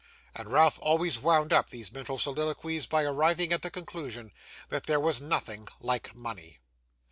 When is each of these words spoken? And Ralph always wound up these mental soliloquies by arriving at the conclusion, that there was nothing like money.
And 0.33 0.51
Ralph 0.51 0.79
always 0.81 1.19
wound 1.19 1.53
up 1.53 1.69
these 1.69 1.91
mental 1.93 2.17
soliloquies 2.17 2.87
by 2.87 3.03
arriving 3.03 3.53
at 3.53 3.61
the 3.61 3.69
conclusion, 3.69 4.31
that 4.69 4.85
there 4.87 4.99
was 4.99 5.21
nothing 5.21 5.67
like 5.79 6.15
money. 6.15 6.57